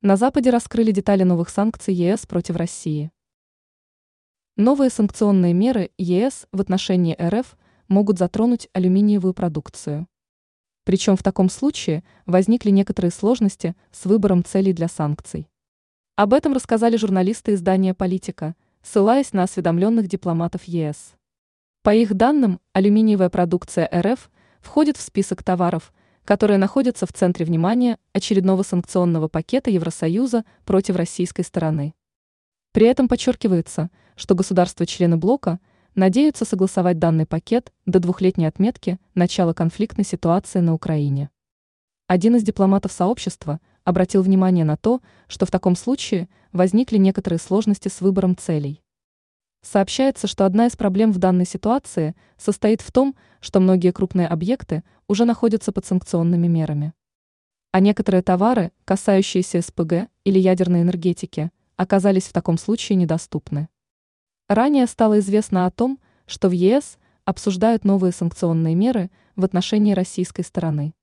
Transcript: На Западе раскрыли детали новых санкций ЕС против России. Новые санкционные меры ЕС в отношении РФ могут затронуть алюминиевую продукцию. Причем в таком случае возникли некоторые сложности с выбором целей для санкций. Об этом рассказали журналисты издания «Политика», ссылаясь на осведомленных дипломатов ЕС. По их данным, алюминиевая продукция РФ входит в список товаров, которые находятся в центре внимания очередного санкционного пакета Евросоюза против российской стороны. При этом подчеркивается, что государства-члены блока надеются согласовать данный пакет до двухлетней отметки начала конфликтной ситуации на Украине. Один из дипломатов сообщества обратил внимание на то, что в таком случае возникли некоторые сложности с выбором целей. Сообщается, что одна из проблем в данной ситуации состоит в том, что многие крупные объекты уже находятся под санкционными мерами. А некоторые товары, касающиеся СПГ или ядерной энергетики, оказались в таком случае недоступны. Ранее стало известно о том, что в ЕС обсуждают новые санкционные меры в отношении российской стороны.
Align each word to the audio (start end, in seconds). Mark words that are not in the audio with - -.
На 0.00 0.16
Западе 0.16 0.50
раскрыли 0.50 0.92
детали 0.92 1.24
новых 1.24 1.48
санкций 1.48 1.92
ЕС 1.92 2.24
против 2.24 2.54
России. 2.54 3.10
Новые 4.56 4.90
санкционные 4.90 5.52
меры 5.54 5.90
ЕС 5.98 6.46
в 6.52 6.60
отношении 6.60 7.16
РФ 7.20 7.58
могут 7.88 8.16
затронуть 8.16 8.68
алюминиевую 8.72 9.34
продукцию. 9.34 10.06
Причем 10.84 11.16
в 11.16 11.24
таком 11.24 11.50
случае 11.50 12.04
возникли 12.26 12.70
некоторые 12.70 13.10
сложности 13.10 13.74
с 13.90 14.04
выбором 14.04 14.44
целей 14.44 14.72
для 14.72 14.86
санкций. 14.86 15.48
Об 16.14 16.32
этом 16.32 16.52
рассказали 16.52 16.96
журналисты 16.96 17.54
издания 17.54 17.92
«Политика», 17.92 18.54
ссылаясь 18.82 19.32
на 19.32 19.42
осведомленных 19.42 20.06
дипломатов 20.06 20.62
ЕС. 20.62 21.16
По 21.82 21.92
их 21.92 22.14
данным, 22.14 22.60
алюминиевая 22.72 23.30
продукция 23.30 23.90
РФ 23.92 24.30
входит 24.60 24.96
в 24.96 25.00
список 25.00 25.42
товаров, 25.42 25.92
которые 26.28 26.58
находятся 26.58 27.06
в 27.06 27.12
центре 27.14 27.46
внимания 27.46 27.96
очередного 28.12 28.62
санкционного 28.62 29.28
пакета 29.28 29.70
Евросоюза 29.70 30.44
против 30.66 30.96
российской 30.96 31.40
стороны. 31.40 31.94
При 32.72 32.86
этом 32.86 33.08
подчеркивается, 33.08 33.88
что 34.14 34.34
государства-члены 34.34 35.16
блока 35.16 35.58
надеются 35.94 36.44
согласовать 36.44 36.98
данный 36.98 37.24
пакет 37.24 37.72
до 37.86 37.98
двухлетней 37.98 38.46
отметки 38.46 38.98
начала 39.14 39.54
конфликтной 39.54 40.04
ситуации 40.04 40.60
на 40.60 40.74
Украине. 40.74 41.30
Один 42.08 42.36
из 42.36 42.42
дипломатов 42.42 42.92
сообщества 42.92 43.58
обратил 43.84 44.20
внимание 44.20 44.66
на 44.66 44.76
то, 44.76 45.00
что 45.28 45.46
в 45.46 45.50
таком 45.50 45.76
случае 45.76 46.28
возникли 46.52 46.98
некоторые 46.98 47.38
сложности 47.38 47.88
с 47.88 48.02
выбором 48.02 48.36
целей. 48.36 48.82
Сообщается, 49.70 50.26
что 50.26 50.46
одна 50.46 50.64
из 50.64 50.76
проблем 50.76 51.12
в 51.12 51.18
данной 51.18 51.44
ситуации 51.44 52.16
состоит 52.38 52.80
в 52.80 52.90
том, 52.90 53.14
что 53.38 53.60
многие 53.60 53.92
крупные 53.92 54.26
объекты 54.26 54.82
уже 55.08 55.26
находятся 55.26 55.72
под 55.72 55.84
санкционными 55.84 56.46
мерами. 56.46 56.94
А 57.70 57.80
некоторые 57.80 58.22
товары, 58.22 58.72
касающиеся 58.86 59.60
СПГ 59.60 60.08
или 60.24 60.38
ядерной 60.38 60.80
энергетики, 60.80 61.50
оказались 61.76 62.28
в 62.28 62.32
таком 62.32 62.56
случае 62.56 62.96
недоступны. 62.96 63.68
Ранее 64.48 64.86
стало 64.86 65.18
известно 65.18 65.66
о 65.66 65.70
том, 65.70 65.98
что 66.24 66.48
в 66.48 66.52
ЕС 66.52 66.96
обсуждают 67.26 67.84
новые 67.84 68.12
санкционные 68.12 68.74
меры 68.74 69.10
в 69.36 69.44
отношении 69.44 69.92
российской 69.92 70.44
стороны. 70.44 70.94